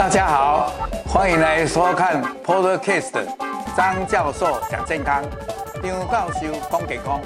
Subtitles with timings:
[0.00, 0.70] 大家好，
[1.04, 3.22] 欢迎来收看 Podcast
[3.76, 5.22] 张教授讲健康，
[5.82, 7.20] 张教授讲健康。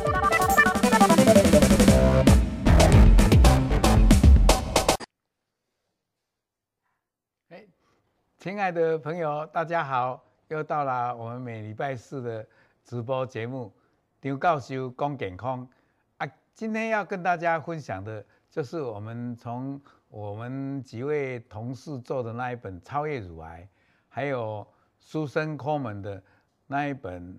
[7.50, 7.64] 哎，
[8.38, 12.44] 亲爱的朋友，大家好，又到了我们每礼拜四的
[12.84, 13.72] 直播节目，
[14.20, 15.64] 张教授讲健康。
[16.16, 19.80] 啊，今天要跟大家分享的，就是我们从
[20.14, 23.62] 我们几位同事做的那一本《超越乳癌》，
[24.08, 24.64] 还有
[25.02, 26.22] Susan Komen 的
[26.68, 27.36] 那一本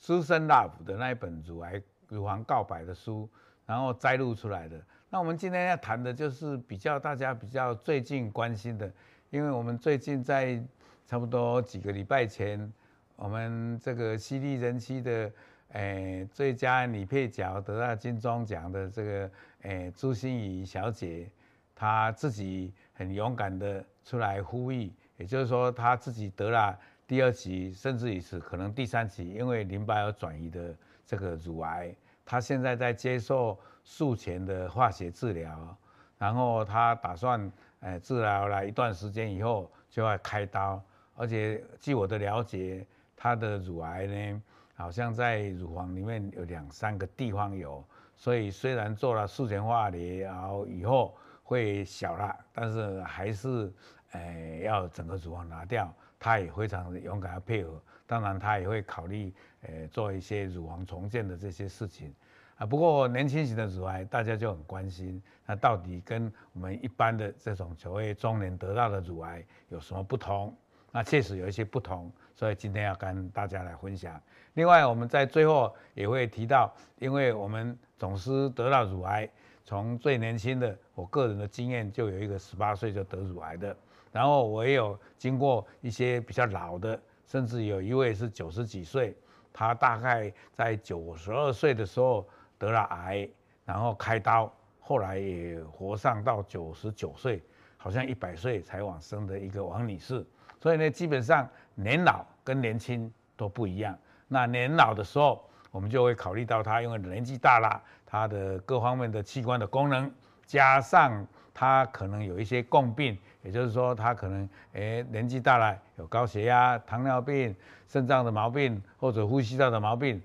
[0.00, 3.28] Susan Love 的那一本《乳癌乳房告白》的书，
[3.66, 4.82] 然后摘录出来的。
[5.10, 8.90] 那我们今天要谈的就是比较大家比较最近关心的，
[9.28, 10.58] 因为我们最近在
[11.04, 12.72] 差不多几个礼拜前，
[13.16, 15.30] 我们这个犀利人妻的。
[15.72, 19.30] 诶，最佳女配角得到金钟奖的这个
[19.62, 21.28] 诶朱芯仪小姐，
[21.74, 35.76] 他自己很勇敢的出来呼吁，也就是说他自己得了第二期，甚至于是可能第三期，因为淋巴有转移的这个乳癌，他现在在接受术前的化学治疗，
[36.18, 40.82] 然后他打算诶治疗了一段时间以后就要开刀，
[41.14, 44.42] 而且据我的了解，他的乳癌呢。
[44.76, 47.84] 好像在乳房里面有两三个地方有，
[48.16, 53.72] 所以虽然做了术前化疗，然后以后会小了，但是还是，
[54.12, 55.94] 诶要整个乳房拿掉。
[56.18, 59.30] 他也非常勇敢的配合，当然他也会考虑，
[59.66, 62.14] 诶做一些乳房重建的这些事情。
[62.56, 70.56] 啊，不过年轻型的乳癌大家就很关心，那到底跟我们一般的这种所谓中年得到的乳癌有什么不同？
[70.90, 74.18] 那确实有一些不同，所以今天要跟大家来分享。
[74.54, 79.28] 另外，我们在最后也会提到，因为我们总是得到乳癌，
[79.64, 83.74] 从最年轻的，我个人的经验就有一个十八岁就得乳癌的，
[84.12, 89.16] 然后我也有经过一些比较老的，甚至有一位是九十几岁，
[89.52, 93.26] 他大概在九十二岁的时候得了癌，
[93.64, 97.42] 然后开刀，后来也活上到九十九岁，
[97.78, 100.24] 好像一百岁才往生的一个王女士。
[100.60, 103.98] 所以呢，基本上年老跟年轻都不一样。
[104.28, 107.82] 那年老的时候，我们就会考虑到他，因为年纪大了，
[108.14, 110.08] 他的各方面的器官的功能，
[110.46, 117.52] 加上他可能有一些共病，也就是说他可能诶年纪大了，有高血压、糖尿病、
[117.88, 120.22] 肾脏的毛病或者呼吸道的毛病，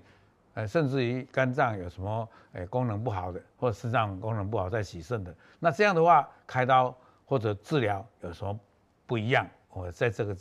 [0.54, 6.96] 呃，甚至于肝脏有什么诶功能不好的，或者肾脏功能不好在洗肾的，那这样的话开刀
[7.26, 8.56] 或者治疗有什么
[9.04, 9.44] 不一样？
[9.70, 10.36] 我在这个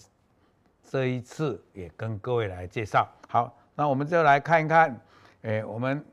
[0.87, 3.09] 这一次也跟各位来介绍。
[3.27, 3.51] 好。
[3.75, 5.01] 那我们就来看一看，
[5.43, 6.05] 诶，我们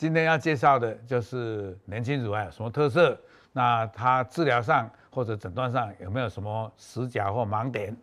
[0.00, 3.20] 今天要介绍的就是年轻乳癌有什么特色？
[3.52, 7.94] 那它治疗上或者诊断上有没有什么死角或盲点？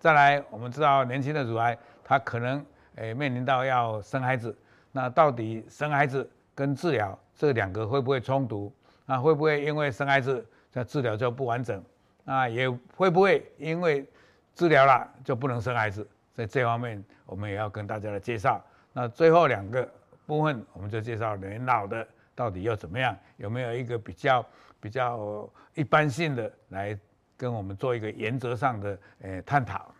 [0.00, 2.64] 再来，我们知道年轻的乳癌，它可能
[2.94, 4.56] 诶面临到要生孩子，
[4.92, 8.72] 那到底生孩子跟治疗这两个会不会冲突？
[9.04, 11.84] 那会不会因为生孩子这治疗就不完整？
[12.24, 14.08] 那也会不会因为
[14.54, 16.08] 治疗了就不能生孩子？
[16.32, 18.58] 在这方面，我们也要跟大家来介绍。
[18.94, 19.86] 那最后两个
[20.26, 23.16] 部分，我们就介绍年老的到底又怎么样？
[23.36, 24.44] 有没有一个比较
[24.80, 26.98] 比较一般性的来
[27.36, 29.94] 跟我们做一个原则上的诶探讨？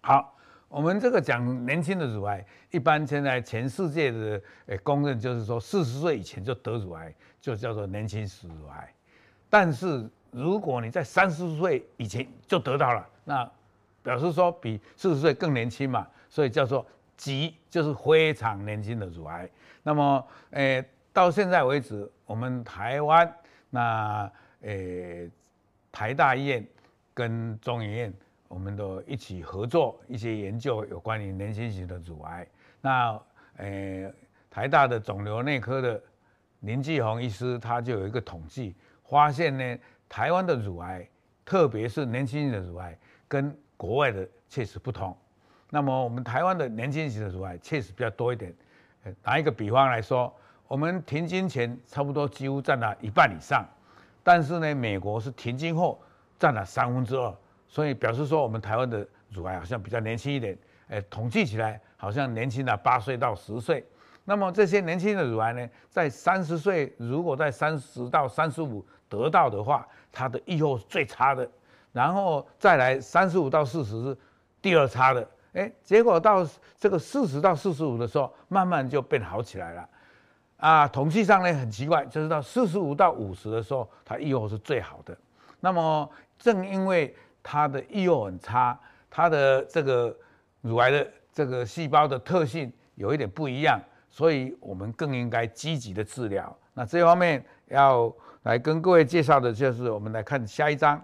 [0.00, 0.36] 好，
[0.68, 8.94] 我们这个讲年轻的乳癌，一般现在全世界的诶公认就是说，四十岁以前就得乳癌就叫做年轻乳癌。
[9.48, 13.50] 但是如果你在三十岁以前就得到了，那
[14.02, 16.86] 表示说比四十岁更年轻嘛，所以叫做
[17.16, 19.48] 极，就是非常年轻的乳癌。
[19.82, 23.34] 那么，诶、到现在为止，我们台湾
[23.70, 24.30] 那
[24.62, 25.30] 诶、
[25.92, 26.66] 台大医院
[27.12, 28.14] 跟中研院，
[28.48, 32.46] 我们都一起合作一些研究有关于年轻型的乳癌。
[32.80, 33.20] 那
[33.58, 34.12] 诶、
[34.50, 36.02] 台大的肿瘤内科的
[36.60, 38.74] 林继鸿医师，他就有一个统计，
[39.04, 39.78] 发现呢，
[40.08, 41.08] 台湾的乳癌，
[41.44, 45.16] 特别是年轻型的乳癌，跟国外的确实不同，
[45.74, 48.54] 那么我们台湾的年轻型的乳癌确实比较多一点。
[49.24, 50.32] 拿一个比方来说，
[50.68, 53.66] 我们停经前差不多几乎占了一半以上，
[54.22, 56.00] 但是呢，美国是停经后
[56.38, 57.34] 占了三分之二，
[57.66, 60.56] 所以表示说我们台湾的乳癌好像比较年轻一点。
[60.90, 63.84] 诶，统计起来好像年轻了八岁到十岁。
[64.24, 71.50] 那么这些年轻的乳癌呢，在三十岁，如果在三十到三十五得到的话，它的预后是最差的。
[71.90, 74.16] 然后再来三十五到四十是
[74.62, 76.46] 第二差的，哎，结果到
[76.76, 79.88] 这个四十到四十五的时候，慢慢就变好起来了，
[80.58, 85.16] 啊，统计上呢很奇怪，就是到四十五到五十的时候，它预后是最好的。
[85.60, 88.78] 那么正因为它的预后很差，
[89.08, 90.14] 它的这个
[90.60, 93.80] 乳癌的这个细胞的特性有一点不一样，
[94.10, 96.54] 所以我们更应该积极的治疗。
[96.74, 98.12] 那这方面要
[98.42, 101.00] 来跟各位介绍的就是，我们来看下一章。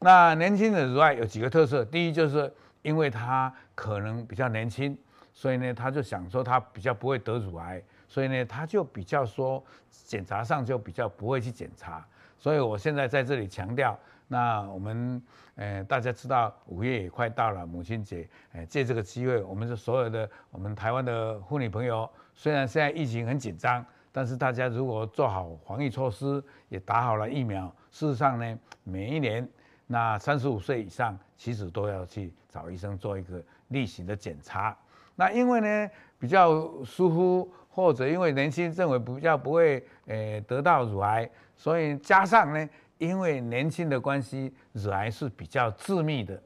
[0.00, 2.52] 那年轻的乳癌有几个特色，第一就是
[2.82, 4.96] 因为他可能比较年轻，
[5.32, 12.06] 所以呢，他就想说他比较不会得乳癌，所以呢，他就比较说检查上就比较不会去检查。
[12.38, 13.98] 所以我现在在这里强调，
[14.28, 15.22] 那我们
[15.56, 29.46] 呃大家知道五月也快到了母亲节，呃借这个机会，我们是所有的我们台湾的妇女朋友，虽然现在疫情很紧张，但是大家如果做好防疫措施，也打好了疫苗，事实上呢，每一年。
[29.92, 34.76] 那三十五岁以上，其实都要去找医生做一个例行的检查。
[35.16, 46.40] 那因为呢比较疏忽，或者因为年轻认为比较不会诶得到乳癌，所以加上呢，因为年轻的关系，乳癌是比较致密的。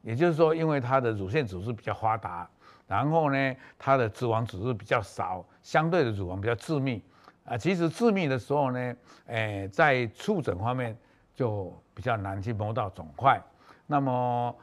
[0.00, 2.48] 也就是说，因为它的乳腺组织比较发达，
[2.86, 7.04] 然后呢，它的脂肪组织比较少，相对的乳房比较致密。
[7.44, 8.96] 啊，其实致密的时候呢，
[9.26, 10.96] 诶，在触诊方面。
[11.36, 13.38] 就比较难去摸到肿块，
[13.86, 14.56] 那么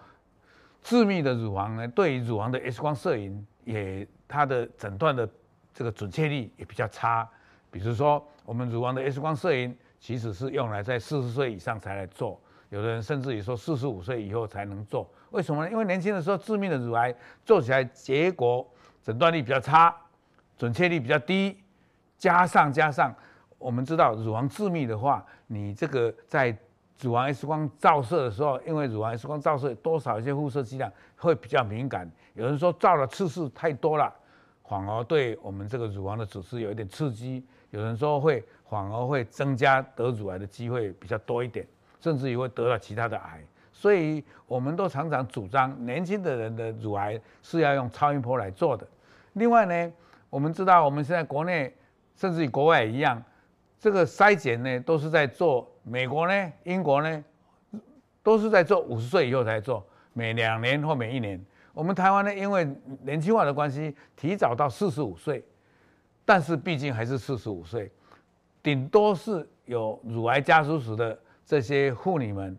[0.81, 5.29] 致密的乳房呢，对于乳房的 X 光摄影也它的诊断的
[5.71, 7.29] 这个准确率也比较差。
[7.69, 15.07] 比如说，我们乳房的 X 光摄影其实是用来在四十岁以上才来做，有的人甚至于说四十五岁以后才能做。
[15.29, 15.71] 为什么呢？
[15.71, 17.13] 因为年轻的时候致密的乳癌
[17.45, 18.67] 做起来结果
[19.03, 19.95] 诊断率比较差，
[20.57, 21.63] 准确率比较低，
[22.17, 23.13] 加上加上。
[23.63, 26.53] 我们知道乳房致密的话，你这个在
[26.99, 32.11] 乳房 X 光照射的时候，因为乳房 X 光照射多少一些辐射剂量会比较敏感。
[32.33, 34.13] 有人说照的次数太多了，
[34.67, 37.41] 反而对我们这个乳房的组织有一点刺激。
[37.71, 41.65] 有人说会反而会增加得乳癌的机会比较多一点，
[42.01, 43.41] 甚至于会得了其他的癌。
[43.71, 48.85] 所以我们都常常主张年轻的人的乳癌是要用超音波来做的。
[49.33, 49.93] 另外呢，
[50.29, 51.73] 我们知道我们现在国内
[52.17, 53.23] 甚至于国外一样。
[53.83, 57.25] 这个筛检呢，都是在做美国呢、英国呢，
[58.23, 61.37] 都是在做五十岁以后才做，每两年或每一年。
[61.73, 62.65] 我们台湾呢，因为
[63.01, 65.43] 年轻化的关系，提早到四十五岁，
[66.23, 67.91] 但是毕竟还是四十五岁，
[68.61, 72.57] 顶多是有乳癌家族史的这些妇女们，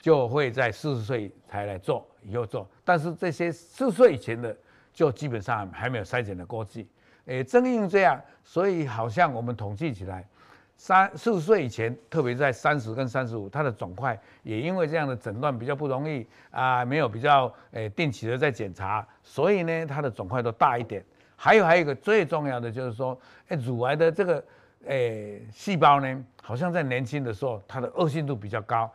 [0.00, 2.68] 就会在四十岁才来做，以后做。
[2.84, 4.56] 但是这些四十岁以前的，
[4.92, 6.88] 就基本上还没有筛检的过去。
[7.26, 10.28] 诶，正因为这样，所以好像我们统计起来。
[10.76, 21.02] 三四十岁以前，特别在三十跟三十五，它的肿块也因为这样的诊断比较不容易啊，没有比较诶定期的在检查，所以呢，它的肿块都大一点。
[21.36, 23.18] 还有还有一个最重要的就是说，
[23.48, 24.44] 诶，乳癌的这个
[24.86, 28.90] 诶细胞呢，好像在年轻的时候，它的恶性度比较高。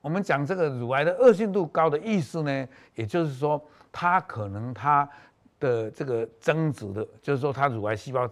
[0.00, 5.08] 我们讲这个乳癌的恶性度高的意思呢，也就是说，它可能它
[5.58, 8.28] 的这个增殖的，就是说它乳癌细胞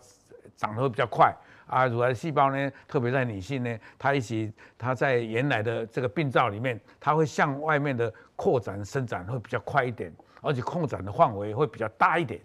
[0.57, 1.35] 长得会比较快。
[1.73, 12.39] 啊，乳癌细胞呢，特别在女性呢，它一起，它在原来的这个病灶里面，它会向外面的扩展伸展会比较快一点，而且扩展的范围会比较大一点，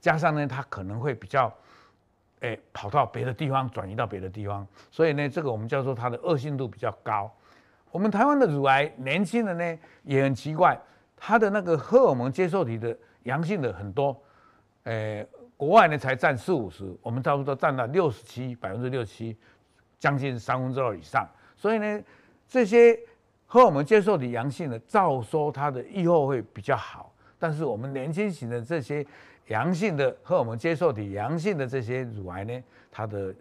[0.00, 1.52] 加上呢，它可能会比较，
[2.38, 7.28] 哎，跑到别的地方，转移到别的地方，所以呢，这个我们叫做它的恶性度比较高。
[7.90, 10.78] 我们台湾的乳癌年轻人呢也很奇怪，
[11.16, 14.16] 它的那个荷尔蒙接受体的阳性的很多，
[14.84, 15.26] 哎。
[15.58, 19.36] 国外呢才占四五十，我们差不多占到六十七，百分之六七，
[19.98, 21.28] 将近三分之二以上。
[21.56, 22.00] 所以呢，
[22.46, 22.96] 这些
[23.44, 27.12] 荷尔蒙接受体阳性的，照说它的预后会比较好。
[27.40, 29.04] 但是我们年轻型的这些
[29.48, 32.62] 阳性的荷尔蒙接受体阳性的这些乳癌呢，
[32.92, 33.34] 它的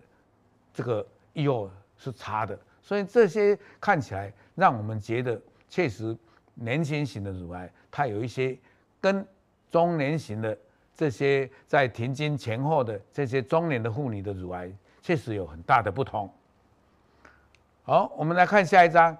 [0.74, 2.59] 这个预后是差的。
[2.81, 6.17] 所以这些看起来让我们觉得，确实
[6.55, 8.57] 年轻型的乳癌它有一些
[9.00, 9.24] 跟
[9.69, 10.57] 中年型的。
[10.98, 14.68] 这些在停经前后的这些中年的妇女的乳癌，
[15.00, 16.27] 确实有很大的不同。
[17.84, 19.16] 好，我们来看下一章。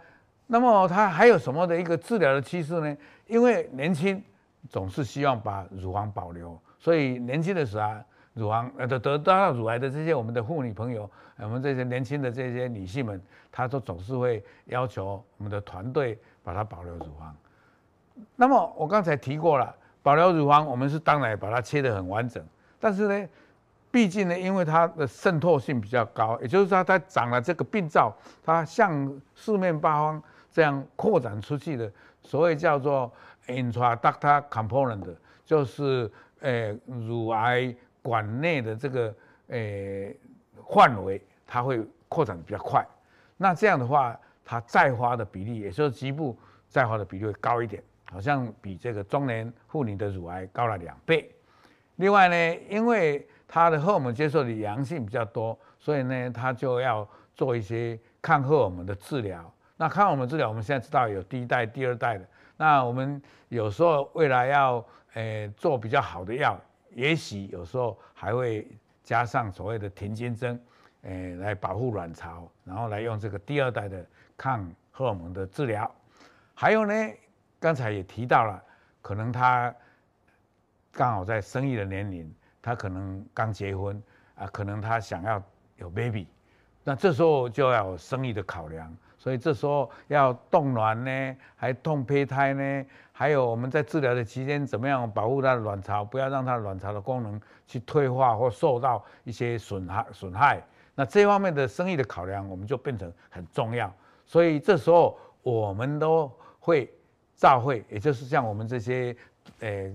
[0.48, 2.98] 那么它还有什么的一个治疗的趋势呢？
[3.28, 4.22] 因为年轻
[4.68, 7.94] 总是希望把乳房保留，所以年轻的时候，
[8.34, 11.08] 乳房得得到乳癌的这些我们的妇女朋友，
[11.38, 17.36] 我们这些年轻的这些女性们，她都总是会要求我们的团队把它保留乳房。
[18.36, 19.76] 那么我刚才提过了。
[20.08, 22.42] 保留乳房，我们是当然把它切得很完整，
[22.80, 23.30] 但是呢，
[23.92, 33.12] 毕竟呢，因为它的渗透性比较高，也就是说它长了这个病灶，它向四面八方这样扩展出去的，所谓叫做
[33.48, 36.10] intraductal component，就是
[36.40, 39.14] 呃乳癌管内的这个
[39.48, 39.60] 呃
[40.74, 42.82] 范围，它会扩展比较快。
[43.36, 46.34] 那这样的话，它再发的比例，也就是局部
[46.70, 51.32] 再发的比例会高一点，好像比这个中年妇女的乳癌高了两倍。
[51.98, 59.52] 另外呢，因为它的荷尔蒙接受的阳性比较多，所以呢，它就要做一些抗荷尔蒙的治疗。
[59.78, 62.28] 那抗荷尔蒙治疗，我们现在知道有第一代、第二代的。
[62.56, 64.84] 那我们有时候未来要
[65.14, 66.60] 诶、呃、做比较好的药，
[66.92, 68.68] 也许有时候还会
[69.04, 70.60] 加上所谓的停经针，
[71.04, 75.90] 诶、呃、来保护卵巢，然后来用这个第二代的抗荷尔蒙的治疗。
[76.54, 76.94] 还有呢，
[77.60, 78.62] 刚才也提到了，
[79.02, 79.74] 可能他
[80.92, 84.02] 刚好在生育的年龄，他可能刚结婚
[84.36, 85.42] 啊，可能他想要
[85.78, 86.28] 有 baby，
[86.84, 88.96] 那这时候就要有生育的考量。
[89.20, 100.64] 所以这时候要冻卵呢，还冻胚胎呢，还有我们在治疗的期间怎么样保护他的卵巢，不要让他卵巢的功能去退化或受到一些损害损害。
[100.94, 103.92] 那这方面的生育的考量，我们就变成很重要。
[104.26, 106.90] 所以这时候我们都会
[107.38, 109.16] 照会，也就是像我们这些
[109.62, 109.90] 呃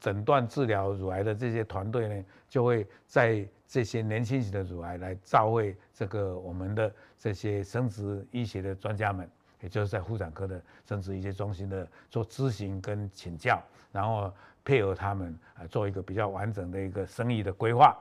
[0.00, 6.92] 诊断治疗乳癌的这些团队呢，就会在这些年轻型的乳癌来照会这个我们的。
[7.20, 9.28] 这些生殖医学的专家们，
[9.60, 14.32] 也就是在妇产科的生殖医学中心的做咨询跟请教，然后
[14.64, 17.98] 配合他们啊做一个比较完整的一个生育的规划。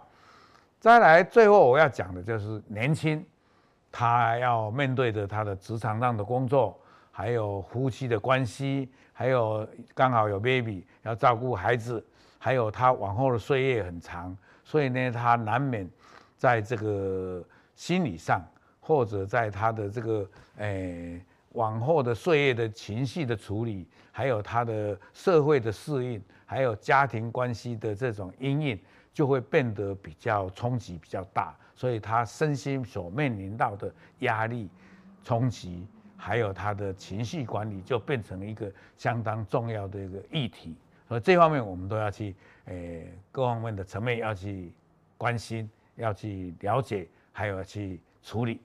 [0.80, 3.26] 再来，最后我要讲的就是年轻，
[3.92, 6.80] 他要面对着他的职场上的工作，
[7.18, 12.06] 还有夫妻的关系，还有刚好有 baby 要照顾孩子，
[12.38, 15.90] 还有他往后的岁月很长，所以呢，他难免
[16.38, 17.44] 在这个
[17.74, 18.40] 心理上。
[18.80, 20.26] 或者在他的这个
[20.60, 21.22] 诶、
[21.52, 28.80] 往后的岁月的情绪的处理，还有他的社会的适应，还有家庭关系的这种阴影，
[29.12, 34.70] 就会变得比较冲击比较大，所以他身心所面临到的压力、
[35.22, 35.86] 冲击，
[36.18, 40.76] 还有他的情绪管理，就变成一个相当重要的一个议题。
[41.08, 44.74] 所以这方面我们都要去诶、各方面的层面要去
[45.18, 48.60] 关心，要去了解，还有去处理。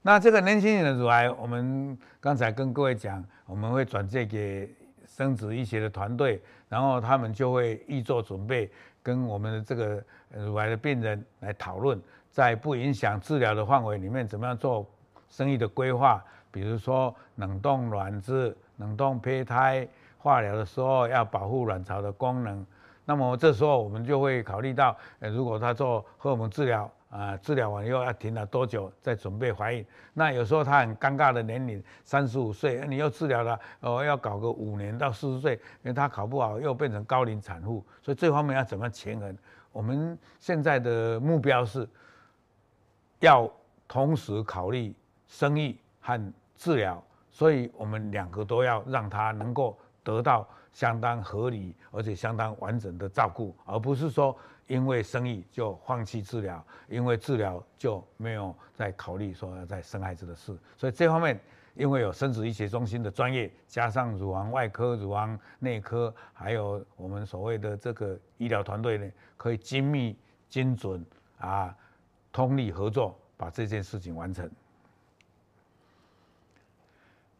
[0.00, 4.66] 那这个年轻人的乳癌，我们刚才跟各位讲，我们会转介给
[5.04, 8.70] 生殖医学的团队，然后他们就会预做准备，
[9.02, 12.00] 跟我们的这个乳癌的病人来讨论，
[12.30, 14.86] 在不影响治疗的范围里面，怎么样做
[15.28, 19.86] 生育的规划，比如说冷冻卵子、冷冻胚胎，
[20.18, 22.64] 化疗的时候要保护卵巢的功能。
[23.04, 26.90] 那么这时候我们就会考虑到，如果他做荷尔蒙治疗。
[27.10, 29.84] 啊，治疗完以后要停了多久再准备怀孕？
[30.14, 39.36] 那有时候他很尴尬的年龄，三十五岁，你又治疗了，哦，要搞个五年到四十岁，因为他考不好又变成高龄产妇，所以这方面要怎么权衡？
[39.72, 41.84] 我们现在的目标是，
[43.20, 43.50] 要
[43.86, 44.94] 同时考虑
[45.26, 54.36] 生育和治疗，所以我们两个都要让他能够得到相当合理而且相当完整的照顾，而不是说。
[54.66, 61.40] 因为生育就放弃治疗，因为治疗就没有再考虑说要再生孩子的事，所以这方面
[61.74, 70.16] 因为有生殖医学中心的专业，加上乳房外科、乳房内科，还有我们所谓的这个医疗团队呢，可以精密、
[70.48, 71.04] 精准
[71.38, 71.76] 啊，
[72.32, 74.50] 通力合作，把这件事情完成。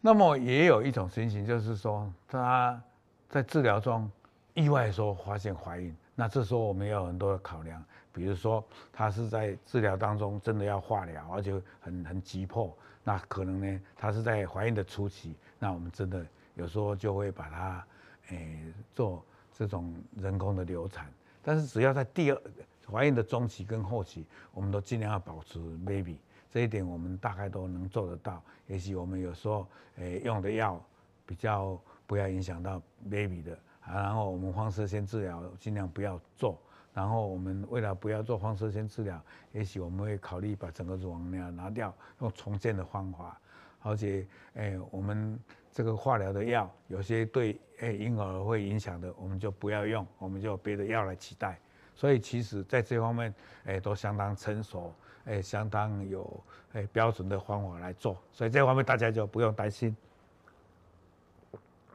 [0.01, 2.83] 那么也有一种情形，就是说他
[3.29, 4.11] 在治疗中
[4.55, 5.95] 意外说发现怀孕。
[6.15, 7.83] 那这时候我们要有很多的考量，
[8.13, 17.85] 比如说他是在治疗当中真的要化疗，而且很很急迫，那可能呢，他是在怀孕的初期，那我们真的有时候就会把它
[18.31, 21.11] 诶做这种人工的流产。
[21.43, 22.43] 但是只要在第二
[22.91, 26.19] 怀孕的中期跟后期，我们都尽量要保持 baby，
[26.51, 28.43] 这一点我们大概都能做得到。
[28.67, 29.67] 也许我们有时候
[29.97, 30.83] 诶用的药
[31.25, 33.53] 比较不要影响到 baby 的。
[33.81, 36.61] 啊然后我们放射线治疗尽量不要做，
[36.93, 39.21] 然后我们为了不要做放射线治疗，
[39.53, 43.41] 也许我们会考虑把整个乳房呢拿掉，用重建的方法。
[43.83, 45.41] 而且，哎，我们
[45.73, 51.59] 这个化疗的药有些对哎婴儿会影响的，我们就不要用，我们就别的药来取代。
[52.01, 53.35] 所以其实在这方面，
[53.67, 54.91] 哎，都相当成熟，
[55.27, 56.43] 哎，相当有
[56.73, 58.17] 哎标准的方法来做。
[58.33, 59.95] 所以这方面大家就不用担心。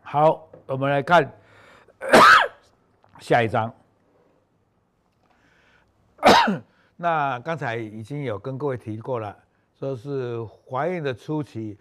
[0.04, 1.28] 好，我们来看。
[3.20, 3.74] 下一章，
[6.96, 9.36] 那刚才已经有跟各位提过了，
[9.74, 11.80] 说是怀孕的初期，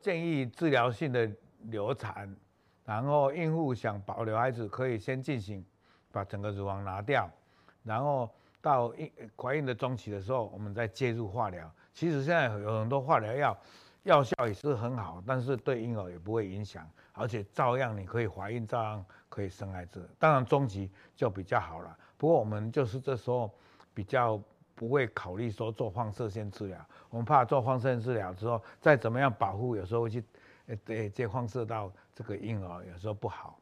[0.00, 1.28] 建议治疗性的
[1.62, 2.32] 流产，
[2.84, 5.64] 然后孕妇想保留孩子，可以先进行
[6.12, 7.28] 把整个乳房拿掉，
[7.82, 11.68] 然后到孕怀孕的中期的时候，我们再介入化疗。
[11.94, 13.58] 其实现在有很多化疗药，
[14.04, 20.08] 药效也是很好，但是对婴儿也不会影响，而且照样你可以怀孕，照样可以生孩子。
[20.18, 21.96] 当然中期就比较好了。
[22.16, 23.50] 不过我们就是这时候
[23.92, 24.40] 比较
[24.74, 26.78] 不会考虑说做放射线治疗，
[27.10, 30.24] 我们怕做放射线治疗之后再怎么样保护，有时候会去
[30.66, 33.58] 呃对这放射到这个婴儿，有时候不好。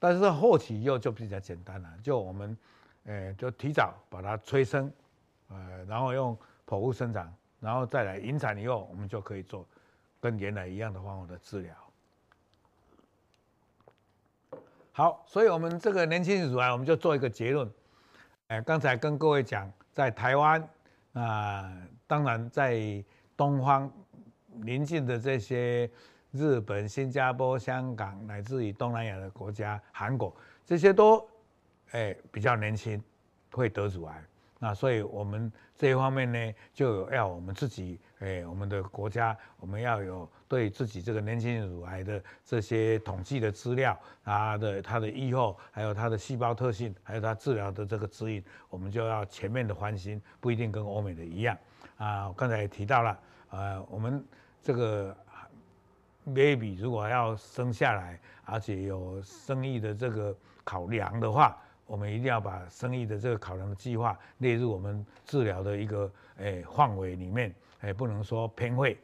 [0.00, 2.56] 但是后期以后就比较简单了，就我们
[3.04, 4.90] 呃就提早把它催生，
[5.48, 9.64] 呃然后用剖腹生产，然后再来引产以后，我们就可以做
[10.18, 11.74] 跟原来一样的方法的治疗。
[14.92, 17.70] 好，所以我们这个年轻乳癌，我们就做一个结论。
[18.48, 20.68] 哎，刚才跟各位讲，在台湾
[21.12, 21.72] 啊、
[22.06, 23.04] 当然在
[23.36, 23.90] 东方
[24.62, 25.90] 邻近的这些
[26.32, 30.34] 日本、新加坡、香港，乃至于东南亚的国家，韩国
[30.64, 31.28] 这些都
[31.90, 33.02] 哎比较年轻
[33.52, 34.24] 会得乳癌。
[34.62, 51.56] 那所以我们这一方面呢，就要我们自己，哎，我们的国家，我们要有对自己这个年轻乳癌的这些统计的资料，它的它的预后，还有它的细胞特性，还有它治疗的这个指引，我们就要全面的翻新，不一定跟欧美的一样。
[51.96, 53.18] 啊，刚才也提到了，
[53.48, 54.22] 呃，我们
[54.62, 55.16] 这个
[56.34, 61.56] baby 如果要生下来，而且有生育的这个考量的话。
[61.86, 68.96] 我们一定要把生育的这个考量的计划列入我们治疗的一个诶范围里面，诶不能说偏废。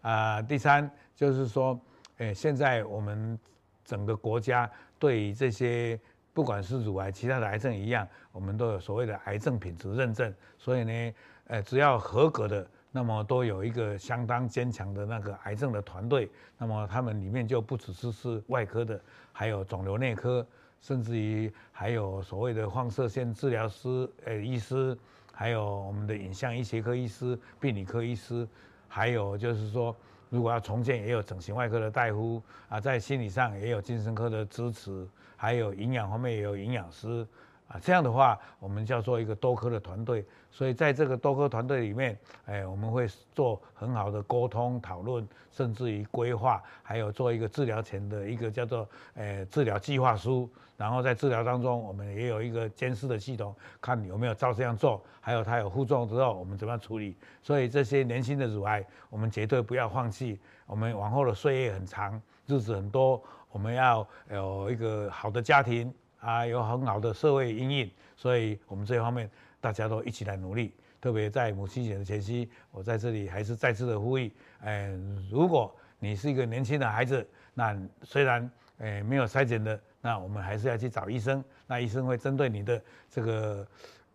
[0.00, 1.78] 啊，第三就是说，
[2.16, 3.38] 诶现在我们
[3.84, 6.00] 整个国家对于这些
[6.32, 11.14] 不管是乳癌、其他的癌症一样，我们都有所谓的癌症品质认证，所以呢，
[11.48, 19.00] 诶只要合格的，那么都有一个相当坚强的那个癌症的团队，那么他们里面就不只是是外科的，
[19.32, 20.46] 还有肿瘤内科。
[20.82, 24.96] 甚至于还有所谓的放射线治疗师、呃医师，
[25.30, 28.48] 还有我们的影像医学科医师、病理科医师，
[28.88, 29.94] 还有就是说，
[30.30, 37.26] 如果要重建，也有整形外科的大夫啊，在心理上也有精神科的支持，还有营养方面也有营养师。
[37.70, 57.16] 啊，这样的话，我们叫做一个多科的团队，所以在这个多科团队里面，哎，我们会做很好的沟通讨论，甚至于规划，还有做一个治疗前的一个叫做，呃，治疗计划书，然后在治疗当中，我们也有一个监视的系统，看有没有照这样做，还有它有副作用之后，我们怎么样处理。
[57.40, 65.94] 所以这些年轻的乳癌，我们绝对不要放弃，我们往后的岁月很长，日子很多，我们要有一个好的家庭。
[66.20, 69.28] 啊，有很好的社会阴影，所以我们这方面
[69.60, 70.72] 大家都一起来努力。
[71.00, 74.30] 特别在母亲节的前夕，我在这里还是再次的呼吁，
[74.62, 74.94] 哎，
[75.30, 83.66] 如果你是一个年轻的孩子，那虽然哎没有筛检的，那我们还是要去找医生，那医生会针对你的这个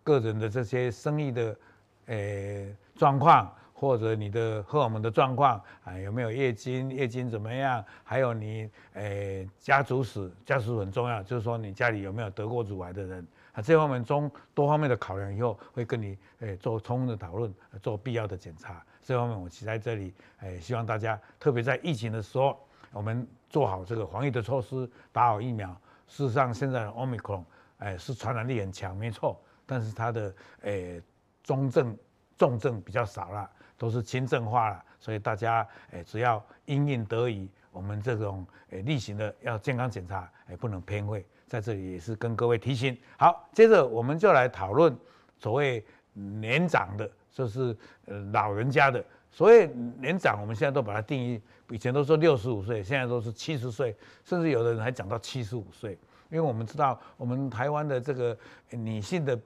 [0.04, 1.58] 个人的这些生意的
[2.06, 3.52] 哎状况。
[3.78, 6.90] 或者你的荷尔蒙的状况啊，有没有月经？
[6.90, 7.84] 月经怎么样？
[8.06, 13.62] 还有你诶、家族史，家族史很重要，就是说你家里有没有得过乳癌的人啊？
[13.62, 18.82] 这方面中多方面的考量以后，会跟你诶、做充分的讨论，做必要的检查。
[19.04, 22.58] 这方面我期待这里诶、希望大家特别在疫情的时候，
[22.94, 25.70] 我们做好这个防疫的措施，打好疫苗。
[26.08, 27.44] 事实上，现在的 Omicron
[27.80, 31.02] 诶是传染力很强，没错，但是它的诶、
[31.44, 31.96] 中症、
[32.38, 33.50] 重症比较少了。
[33.78, 42.98] 都是轻症化了，所以大家诶只要因应得宜，我们这种诶例行的要健康检查诶不能偏废，在这里也是跟各位提醒。
[43.18, 44.98] 好，接着我们就来讨论
[45.38, 49.04] 所谓年长的，就是呃老人家的。
[49.30, 49.68] 所谓
[50.00, 53.94] 年长，我们现在都把它定义，以前都说六十五岁，现在都是七十岁，
[54.24, 58.38] 甚至有的人还讲到七十五岁，因为我们知道我们台湾的这个
[58.70, 59.38] 女性的。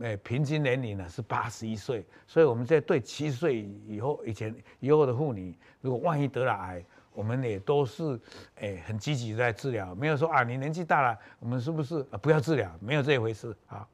[0.00, 6.82] 诶，平均年龄呢是八十一岁，所以我们在对七十岁以后、以前、以后的妇女，如果万一得了癌，
[7.12, 8.18] 我们也都是
[8.56, 12.70] 诶很积极在治疗，没有说啊你年纪大了，我们是不是不要治疗？
[12.80, 13.86] 没有这一回事啊。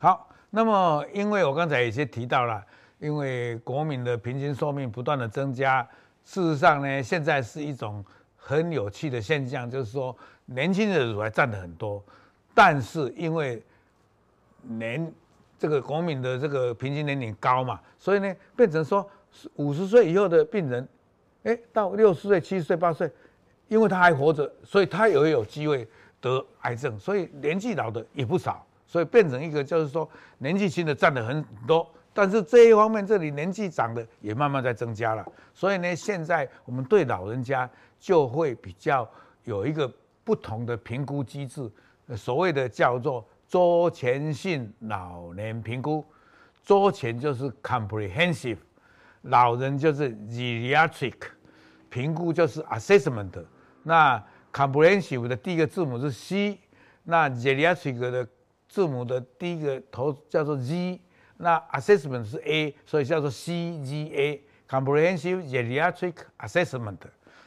[0.00, 2.64] 好，那么因为我刚才已经提到了，
[2.98, 5.88] 因为国民的平均寿命不断的增加，
[6.24, 8.04] 事实上呢，现在是一种
[8.36, 12.02] 很有趣的现象，就是说年轻的乳癌占的很多。
[12.58, 13.62] 但是因为
[14.62, 15.14] 年
[15.56, 19.08] 这个国民的这个平均年龄高嘛，所以呢变成说
[19.54, 20.88] 五十岁以后的病人，
[21.44, 23.12] 哎，到六十岁、七十岁、八十岁，
[23.68, 25.86] 因为他还活着，所以他也有机会
[26.20, 26.98] 得癌症。
[26.98, 35.24] 所以年纪老的也不少，所以变成一个就是说年纪轻的占的很多，但是这一方面这里年纪长的也慢慢在增加了。
[35.54, 39.08] 所以呢，现在我们对老人家就会比较
[39.44, 39.88] 有一个
[40.24, 41.70] 不同的评估机制。
[42.16, 46.04] 所谓的叫做周全性老年评估。
[46.64, 48.58] 周全就是 comprehensive，
[49.22, 51.14] 老人就是 geriatric，
[51.88, 53.42] 评估就是 assessment。
[53.82, 56.60] 那 comprehensive 的第一个字母是 C，
[57.04, 58.28] 那 geriatric 的
[58.68, 61.00] 字母的第一个头叫做 G，
[61.38, 66.98] 那 assessment 是 A，所以叫做 CGA，comprehensive geriatric assessment。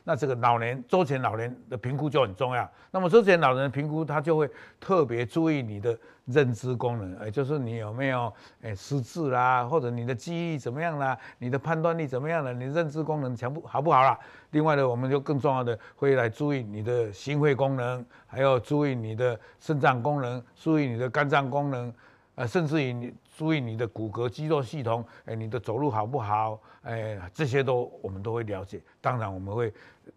[0.04, 2.70] 那这个老年周全老年的评估就很重要。
[2.90, 14.18] 那么周全老人的评估，他就会特别注意你的认知功能，也就是你有没有诶失智啦，或者你的记忆怎么样啦，你的判断力怎么样了，你的认知功能强不好不好啦？
[14.52, 21.94] 另外呢，我们就更重要的会来注意你的心肺功能，还有注意你的肾脏功能，注意你的肝脏功能，
[22.36, 23.14] 呃，甚至于你。
[23.36, 26.62] 注意你的骨骼肌肉系统，哎，你的走路好不好？
[26.84, 28.82] 哎，这些都我们都会了解。
[29.00, 29.74] 当然，我们会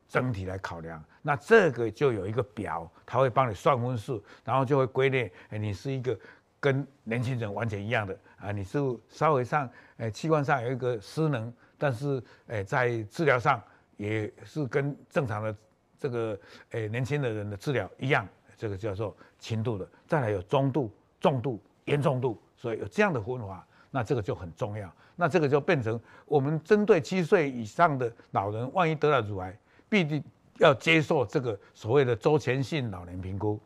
[0.09, 1.03] 整体来考量。
[1.23, 5.33] 那这个就有一个表，它会帮你算分数，然后就会归类。
[5.51, 6.19] 哎，你是一个
[6.59, 13.63] 跟年轻人完全一样的啊，你是稍微上，哎，器官上有一个失能，但是哎，在治疗上
[13.97, 15.57] 也是跟正常的
[15.99, 16.39] 这个
[16.73, 18.27] 哎年轻的人的治疗一样。
[18.57, 22.41] 这个叫做轻度的，再来有中度、重度、严重度。
[22.65, 24.91] 所以有这样的分法，那这个就很重要。
[25.17, 29.55] 那这个就变成我们针对七十岁以上的老人，万一得了乳癌，
[29.87, 30.25] 必定
[30.57, 33.61] 要接受这个所谓的周全性老年评估。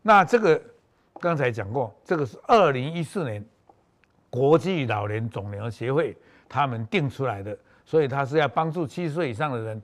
[0.00, 0.58] 那这个
[1.20, 3.44] 刚才讲过，这个是二零一四年
[4.30, 6.16] 国际老年肿瘤协会
[6.48, 9.82] 他们定出来的，所以他是要帮助七十岁以上的人，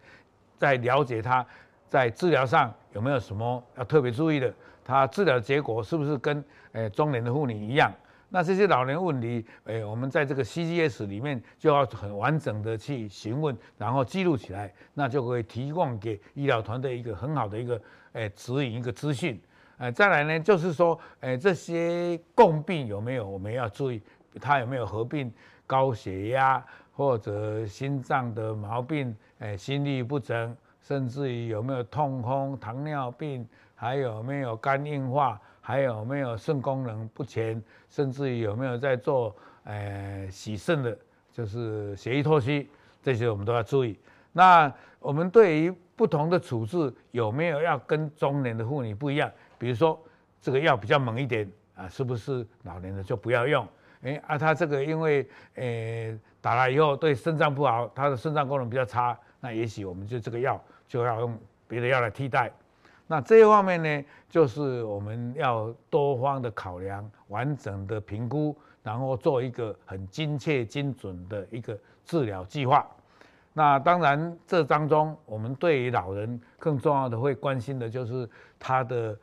[0.58, 1.46] 在了解他
[1.90, 4.50] 在治疗上有没有什么要特别注意的。
[4.86, 7.90] 他治疗结果是不是跟诶中年的妇女一样？
[8.28, 17.80] 那这些老年问题，诶，我们在这个 CGS 里面就要很完整的去询问，然后记录起来，那就会提供给医疗团队一个很好的一个
[18.12, 19.40] 诶指引一个资讯。
[19.78, 24.00] 诶，再来呢，就是说，诶这些共病有没有我们要注意，
[24.40, 25.32] 他有没有合并
[25.66, 33.46] 高血压或者心脏的毛病，诶心律不整，甚至于有没有痛风、糖尿病。
[33.76, 35.40] 还有没有肝硬化？
[35.60, 37.62] 还有没有肾功能不全？
[37.90, 39.34] 甚至于有没有在做
[39.64, 40.96] 呃洗肾的，
[41.32, 42.70] 就是血液透析，
[43.02, 43.98] 这些我们都要注意。
[44.32, 49.30] 那我们对于不同的处置，有没有要跟中年的妇女不一样？
[49.58, 50.00] 比如说
[50.40, 53.66] 这个药比较猛一点啊，是不是老年的就不要用？
[54.02, 61.36] 诶啊，他这个因为呃打了以后对肾脏不好，他的肾脏功能比较差，那也许我们就这个药就要用
[61.66, 62.52] 别的药来替代。
[63.06, 72.86] 那这一方面呢，就是我们要多方的考量，完整的评估，然后做一个很精确精准的一个治疗计划。
[73.52, 79.16] 那当然，这当中我们对于老人更重要的会关心的就是他的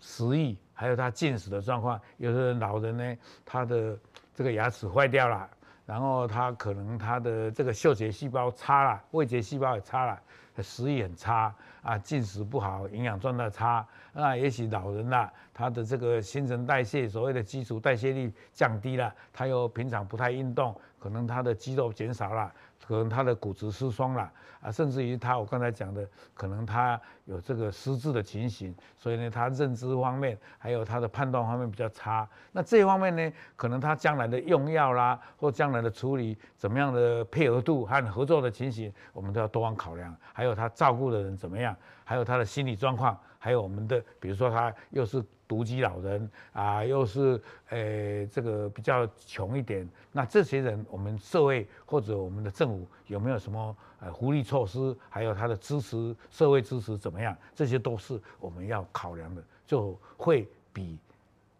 [0.00, 2.00] 食欲，还有他进食的状况。
[2.16, 3.96] 有的老人呢，他的
[4.34, 5.48] 这个牙齿坏掉了，
[5.90, 10.16] 然后他可能他的这个嗅觉细胞差了，味觉细胞也差了。
[10.62, 13.84] 食欲很差啊，进食不好，营养状态差。
[14.12, 22.52] 那也许老人呐、啊，他的这个新陈代谢，所谓的基础代谢率降低了，他又平常不太运动，可能他的肌肉减少了，
[22.86, 32.28] 可能他的骨质疏松了啊，甚至于他我刚才讲的，可能他有这个失智的情形，所以呢，他认知方面还有他的判断方面比较差。
[32.52, 40.14] 那这一方面呢，可能他将来的用药啦，或将来的处理怎么样的配合度和合作的情形，我们都要多方考量。
[40.32, 43.18] 还有他照顾的人怎么样，还有他的心理状况。
[43.38, 54.96] 还有我们的，比如说他又是独居老人啊，又是诶、这个比较穷一点，那这些人我们社会或者我们的政府有没有什么呃福利措施？
[55.08, 57.36] 还有他的支持，社会支持怎么样？
[57.52, 60.96] 这些都是我们要考量的，就会比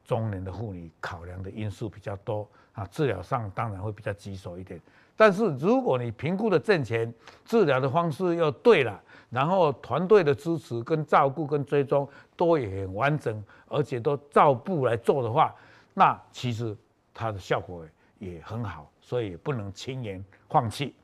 [0.05, 2.87] 中年的妇女考量的因素比较多啊。
[2.93, 4.81] 治疗上当然会比较棘手一点，
[5.21, 7.07] 但是如果你评估的正确，
[7.45, 8.99] 治疗的方式又对了。
[9.29, 15.55] 然后团队的支持跟照顾跟追踪都也很完整，而且都照步来做的话，
[15.93, 16.75] 那其实
[17.13, 17.85] 它的效果
[18.19, 20.95] 也很好，所以不能轻言放弃。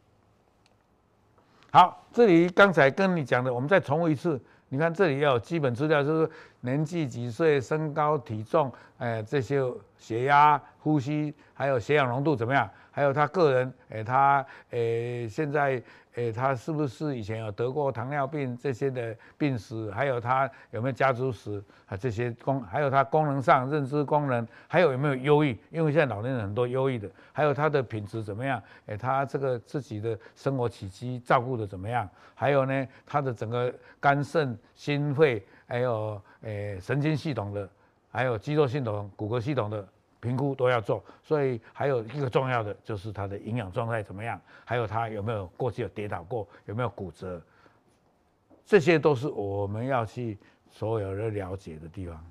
[1.70, 4.40] 好，这里刚才跟你讲的，我们再重复一次。
[4.70, 6.30] 你看这里要有基本资料，就是
[6.62, 9.62] 年纪几岁、身高体重，哎，这些
[9.98, 12.68] 血压、呼吸，还有血氧浓度怎么样？
[12.96, 15.82] 还有他个人，哎，他哎现在。
[16.16, 19.90] 诶，他是不是以前有得过糖尿病这些的病史？
[19.90, 21.94] 还有他有没有家族史啊？
[21.94, 25.54] 这些功，还有他功能上认知功能，还有有没有忧郁？
[25.70, 27.06] 因为现在老年人很多忧郁的。
[27.34, 28.62] 还有他的品质怎么样？
[28.86, 32.08] 诶，他这个自己的生活起居照顾的怎么样？
[32.34, 37.68] 还有呢，他的整个肝肾心肺还有诶神经系统的，
[38.10, 39.86] 还有肌肉系统、骨骼系统的
[40.26, 41.02] 评估都要做。
[41.22, 47.40] 所以还有一个重要的就是他的营养状态怎么样，还有他有没有过去有跌倒过，有没有骨折，
[48.64, 50.36] 这些都是我们要去
[50.70, 52.24] 所有的了解的地方。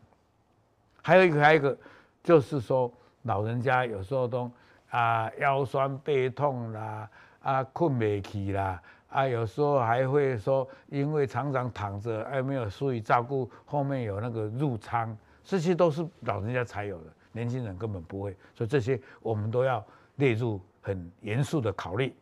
[1.01, 1.77] 还有一个，还有一个
[2.21, 2.91] 就是说，
[3.23, 4.51] 老人家有时候都
[4.89, 7.09] 啊腰酸背痛啦，
[7.41, 8.81] 啊困不起啦。
[9.07, 22.15] 啊，有时候还会说，因为常常躺着，还没有注意照顾，后面有那个褥疮，这些都是老人家才有的，年轻人根本不会，所以这些我们都要列入很严肃的考虑。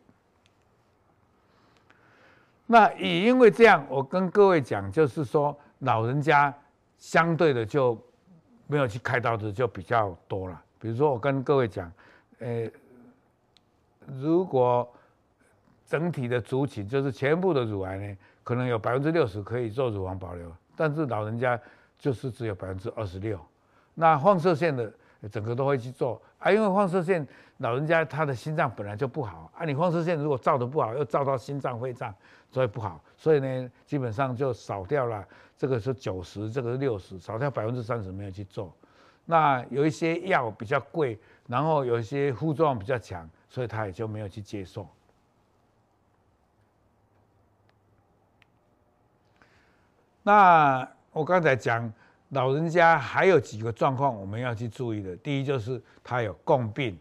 [2.66, 6.52] 那也因为这样，我跟各位讲，就是说老人家
[6.98, 7.96] 相对的就
[8.66, 10.60] 没有去开刀的就比较多了。
[10.80, 11.92] 比如说我跟各位讲，
[12.40, 12.68] 呃，
[14.20, 14.92] 如果
[15.86, 21.60] 整体的族群就是全部的乳癌呢，可能有百分之六十可以做乳房保留，但是老人家
[22.00, 23.40] 就是只有百分之二十六。
[23.94, 24.92] 那放射线的
[25.30, 27.26] 整个都会去做啊，因为放射线
[27.58, 32.14] 老人家他的心脏本来就不好啊，你放射线如果照得不好，又照到心脏、肺脏，
[32.52, 35.26] 所以不好，所以呢，基本上就少掉了。
[35.56, 38.76] 这个是九十，这个是六十，少掉百分之三十没有去做。
[39.24, 44.86] 那有一些药比较贵，然后有一些副作用比较强，所以他也就没有去接受。
[50.22, 51.90] 那我刚才讲，
[52.34, 55.16] 老人家还有几个状况我们要去注意的。
[55.18, 56.98] 第一就是他有共病，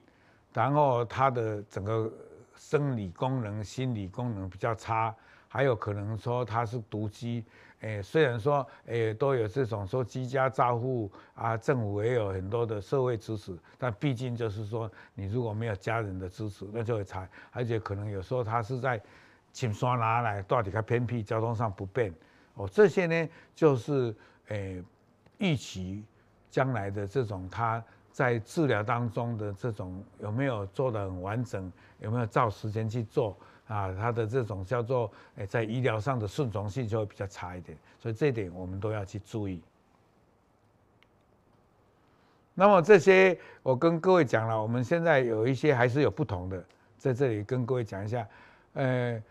[0.52, 2.12] 然后他的整个
[2.54, 5.14] 生理功能、心理功能比较差，
[5.48, 7.42] 还有可能说他是独居。
[7.80, 17.28] 诶，虽然说诶都有这种说居家照护啊，政府也有很多的社会支持，但毕竟就是说你如果没有家人的支持，那就会差。
[17.50, 19.00] 而且可能有时候他是在
[19.52, 22.14] 青山拿来，到底较偏僻，交通上不便。
[22.54, 24.14] 哦，这些呢，就是
[24.46, 24.80] 诶，
[25.42, 26.04] 预期
[26.48, 33.92] 将来的这种他在治疗当中的这种有没有做得很完整，有没有照时间去做啊？
[33.94, 39.60] 他的这种叫做诶，在医疗上的顺从性就会比较差一点，所以这点我们都要去注意。
[42.54, 46.64] 那么这些我跟各位讲了，我们现在有一些还是有不同的，
[46.96, 48.26] 在这里跟各位讲一下，
[48.74, 49.22] 呃，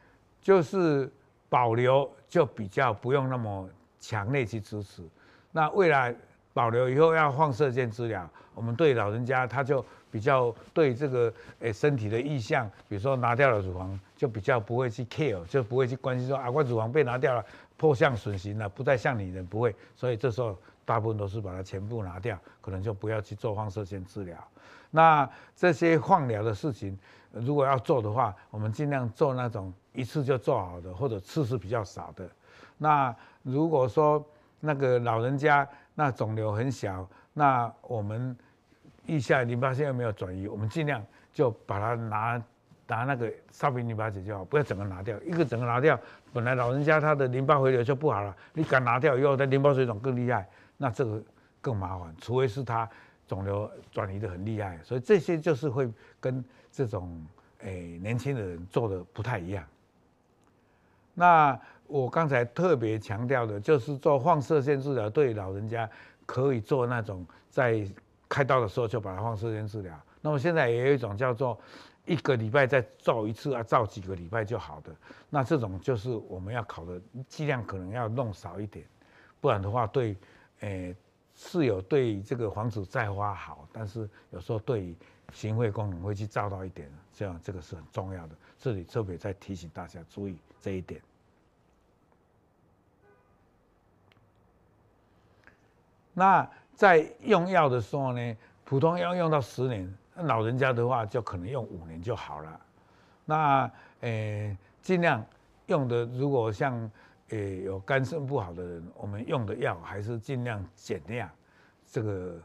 [0.42, 1.12] 就是。
[1.52, 3.70] 保留就比较不用那么
[4.00, 5.04] 强烈去支持，
[5.52, 6.16] 那未来
[6.54, 17.46] 保留以后要放射线治疗，我们对老人家他就比较对这个诶身体的意向，比如说拿掉了乳房，就比较不会去 care，就不会去关心说啊，我乳房被拿掉了，
[17.78, 24.38] 破相损形了，不再像女人，不会，所以这时候大部分都是把它全部拿掉，可能就不要去做放射线治疗。
[24.90, 26.98] 那这些放疗的事情，
[27.32, 29.74] 如果要做的话，我们尽量做那种。
[29.94, 32.26] 一次就做好的，或者次数比较少的。
[32.78, 34.26] 那如果说
[34.62, 38.34] 那个老人家那肿瘤很小，那我们
[39.08, 42.42] 腋下淋巴腺又没有转移，我们尽量就把它拿
[42.88, 45.18] 拿那个烧瓶淋巴结就好，不要整个拿掉。
[45.22, 46.00] 一个整个拿掉，
[46.32, 50.48] 本来老人家他的淋巴回流就不好了，你敢拿掉以后，他淋巴水肿更厉害，
[50.78, 51.22] 那这个
[51.62, 52.14] 更麻烦。
[52.20, 52.88] 除非是他
[53.28, 57.26] 肿瘤转移的很厉害，所以这些就是会跟这种
[57.60, 59.64] 诶年轻的人做的不太一样。
[61.22, 65.88] 那我刚才特别强调的，就是做放射线治疗对老人家
[66.26, 67.88] 可以做那种在
[68.28, 69.96] 开刀的时候就把它放射线治疗。
[70.20, 71.60] 那么现在也有一种叫做
[72.08, 74.92] 一个礼拜再照一次啊，照几个礼拜就好的。
[75.30, 78.84] 那这种就是我们要考的剂量可能要弄少一点，
[79.40, 80.18] 不然的话对，
[80.62, 80.96] 诶
[81.36, 84.96] 是有对这个防止再发好，但是有时候对
[85.32, 88.36] 心肺功能会去照到一点，这样这个是很重要的。
[88.58, 91.00] 这里特别再提醒大家注意这一点。
[96.14, 102.60] 那在用药的时候呢，普通要用到十年，老人家的话就可能用五年就好了。
[103.26, 103.72] 那
[104.02, 105.26] 诶，尽量
[105.68, 106.90] 用的，如果像
[107.30, 111.30] 诶有肝肾不好的人，我们用的药还是尽量减量。
[111.86, 112.40] 这个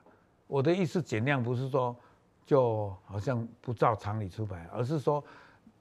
[0.47, 1.97] 我的意思减量不是说
[2.45, 5.23] 就好像不照常理出牌，而是说。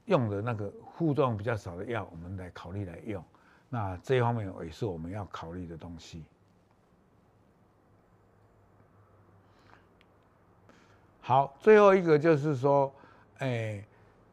[0.08, 3.24] 用的那个副作用比较少的药，我们来考虑来用。
[3.70, 6.24] 那这一方面也是我们要考虑的东西。
[11.28, 12.94] 好，最后一个就是说，
[13.40, 13.84] 诶，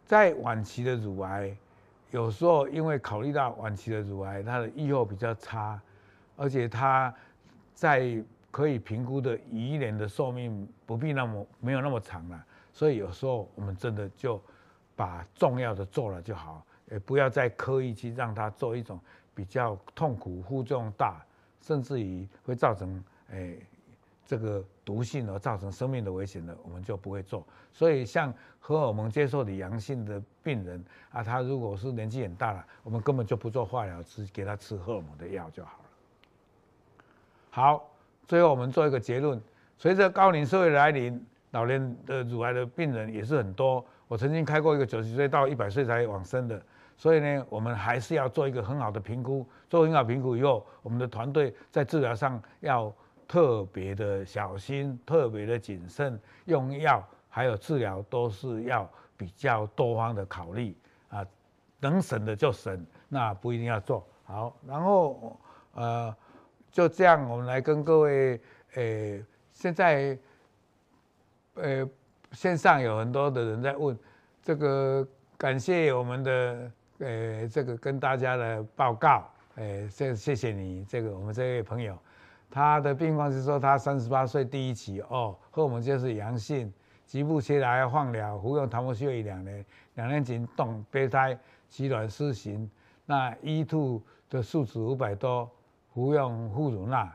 [0.04, 1.56] 在晚期的乳癌，
[2.10, 5.80] 有时候因为考虑到晚期的乳癌，它的预后比较差，
[6.36, 7.10] 而且它
[7.72, 14.38] 在可以评估的遗年的寿命不必那么没有那么长了，所以有时候我们真的就。
[14.94, 19.00] 把重要的做了就好，也不要再刻意去让他做一种
[19.34, 21.24] 比较痛苦、负重大，
[21.62, 23.66] 甚至于会造成诶、欸、
[24.26, 27.46] 这个毒性而造成生命的危险的，我们就不会做。
[27.72, 35.84] 所以像荷尔蒙接受的阳性的病人啊，他如果是年纪很大了，我们根本就不做化疗，只给他吃荷尔蒙的药就好了。
[37.50, 37.90] 好，
[38.26, 39.40] 最后我们做一个结论：
[39.78, 43.84] 随着高龄社会来临，老年的乳癌的病人也是很多。
[44.08, 46.60] 我曾经开过一个九十岁到一百岁才往生的。
[46.96, 49.44] 所以呢，我们还是要做一个很好的评估。
[49.68, 52.94] 做很好评估以后，我们的团队在治疗上要
[53.32, 60.76] 特别的小心，特别的谨慎，用药还有治疗都是要比较多方的考虑
[61.08, 61.24] 啊，
[61.80, 64.54] 能省的就省，那不一定要做好。
[64.68, 65.40] 然后
[65.72, 66.14] 呃，
[66.70, 68.38] 就这样，我们来跟各位，
[68.74, 69.18] 呃，
[69.50, 70.18] 现在
[71.54, 71.88] 呃
[72.32, 73.98] 线上有很多的人在问
[74.42, 76.70] 这个，感谢我们的。
[76.98, 81.98] 呃，这个跟大家的报告，呃，谢谢谢你，这个我们这位朋友，
[82.52, 86.70] 他的病况是说他三十八岁第一期哦，荷尔蒙就是阳性，
[87.06, 91.38] 局部切来放疗，服用唐莫西韦两年，两年前动胚胎，
[91.70, 92.70] 取卵施行，
[93.06, 95.50] 那 E2 的数值五百多，
[95.94, 97.10] 服用复乳钠。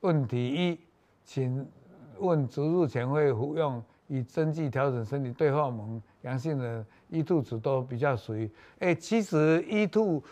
[0.00, 0.80] 问题一，
[1.22, 1.68] 请
[2.18, 10.22] 问植入前会服用以针剂调整身体对荷尔蒙阳性的？E2 值都比较属于，哎，其实 E2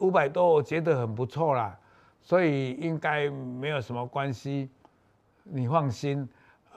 [0.00, 1.78] 五百多，我觉得很不错啦，
[2.22, 4.70] 所以应该没有什么关系，
[5.42, 6.28] 你放心。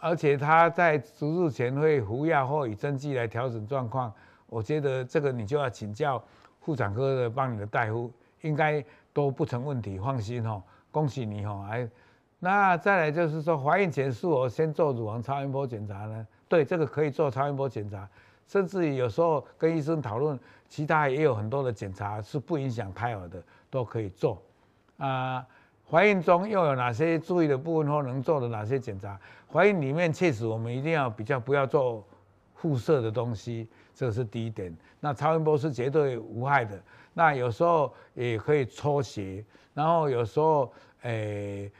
[0.02, 4.14] 而且他在手术前会服药或以针剂来调整状况，
[4.48, 6.22] 我觉得这个你就要请教
[6.60, 11.88] 妇产科的帮你的大夫，应该都不成问题，放心哦，恭喜你哦，哎，
[12.40, 16.28] 那再来就是说怀孕前是否先做乳房超音波检查呢？
[16.48, 18.08] 对，这个可以做超音波检查。
[18.48, 24.40] 甚至有时候跟医生讨论，其他也有很多的检查是不影响胎儿的，都可以做。
[24.98, 25.46] 啊，
[25.90, 29.20] 怀孕中又有哪些注意的部分或能做的哪些检查？
[29.52, 32.06] 怀孕里面确实我们一定要比较不要做
[32.54, 34.76] 辐射的东西，这是第一点。
[35.00, 36.82] 那超音波是绝对无害的。
[37.14, 41.12] 那有时候也可以抽血，然后有时候诶。
[41.66, 41.72] 欸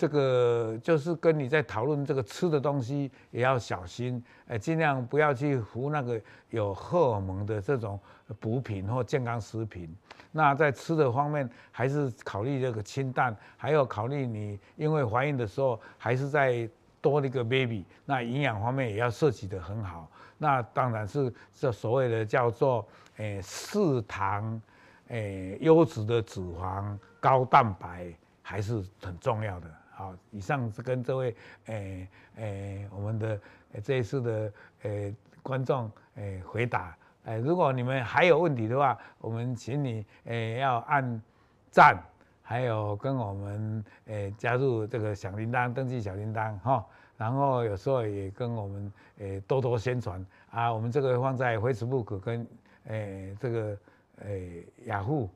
[0.00, 8.00] 这个就是跟你在讨论这个吃的东西也要小心，哎，尽量不要去服那个有荷尔蒙的这种
[8.38, 9.94] 补品或健康食品。
[10.32, 16.68] 那在吃的方面，还是考虑这个清淡，还有考虑你因为怀孕的时候还是在
[17.00, 20.08] 多了一个 baby，那营养方面也要设计得很好。
[20.38, 24.60] 那当然是这所谓的叫做诶适糖，
[25.08, 28.12] 诶优质的脂肪、高蛋白
[28.42, 29.70] 还是很重要的。
[29.92, 31.34] 好，以上是跟这位
[31.66, 33.40] 诶诶、我们的
[33.82, 36.96] 这一次的诶、观众诶、回答。
[37.24, 41.22] 哎，如果你们还有问题的话，我们请你哎、要按
[41.70, 41.96] 赞，
[42.42, 46.84] 还有跟我们哎、加入这个小铃铛，登记小铃铛哈。
[47.16, 52.46] 然后有时候也跟我们哎、多多宣传啊，我们这个放在 Facebook 跟
[52.88, 53.78] 哎、这个
[54.24, 54.40] 哎、
[54.86, 55.28] 雅虎，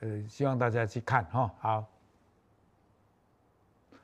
[0.00, 1.50] 呃，希望大家去看哈。
[1.60, 1.84] 好。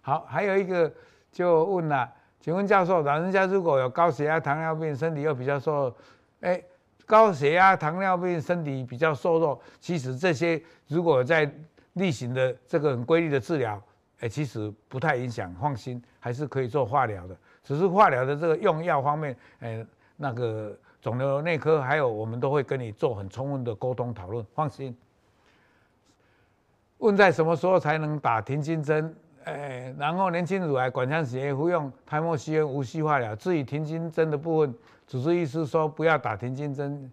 [0.01, 0.91] 好，还有一个
[1.31, 2.11] 就问了，
[2.41, 5.95] 请问教授，老人家如果有高血压、糖尿病，身体又比较瘦，
[6.40, 6.62] 哎，
[7.07, 11.51] 高血压、糖尿病，身体比较瘦弱，其实这些如果在
[11.94, 13.83] 例行的这个很规律的治疗，
[14.20, 17.37] 哎，其实不太影响，放心，还是可以做化疗的。
[17.64, 19.85] 只是化疗的这个用药方面，哎，
[20.16, 24.96] 那个肿瘤内科还有我们都会跟你做很充分的沟通讨论，放心。
[26.98, 29.14] 问在什么时候才能打停经针？
[29.49, 33.35] 哎，然后年轻乳癌管腔型服用泰莫西恩无需化疗。
[33.35, 34.75] 至于停经针的部分，
[35.07, 37.11] 主治医师说不要打停经针。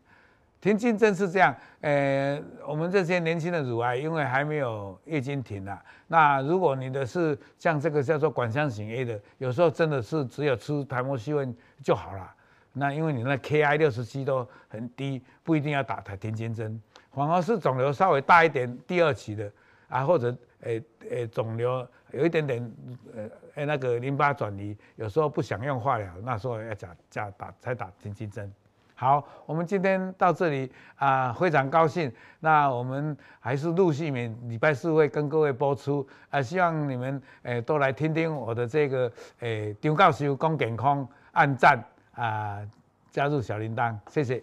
[0.60, 12.32] 停经针是这样，呃，我们这些年轻的乳癌因为还没有月经停啊，那如果你的是像这个叫做管腔型 A 的，有时候真的是只有吃泰莫西芬就好了。
[12.74, 16.82] 那因为你那 Ki 六十七都很低，不一定要打台停经针。
[17.12, 19.50] 反而是肿瘤稍微大一点，第二期的
[19.88, 20.36] 啊，或者
[20.66, 21.88] 诶诶肿瘤。
[22.12, 22.72] 有一点点，
[23.14, 23.24] 呃
[23.56, 28.50] 诶，那个淋巴转移，有时候不想用化疗，那时候要加加打才打停经针。
[28.94, 32.10] 好，我们今天到这里啊，非常高兴。
[32.40, 42.66] 那我们还是陆续每礼拜四会跟各位播出啊，希望你们诶都来听听我的这个诶张教授讲健康，按赞啊，
[43.12, 44.42] 加入小铃铛，谢谢。